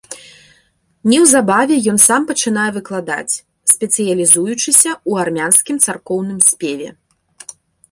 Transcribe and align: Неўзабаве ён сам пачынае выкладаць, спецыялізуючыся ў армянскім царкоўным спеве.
Неўзабаве 1.11 1.75
ён 1.93 1.97
сам 2.07 2.21
пачынае 2.31 2.63
выкладаць, 2.79 3.37
спецыялізуючыся 3.75 4.91
ў 5.09 5.11
армянскім 5.27 5.77
царкоўным 5.87 6.39
спеве. 6.51 6.89